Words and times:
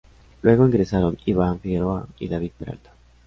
Luego 0.41 0.65
ingresaron: 0.65 1.15
Iván 1.27 1.59
Figueroa 1.59 2.07
y 2.17 2.27
David 2.27 2.53
Peralta. 2.57 2.91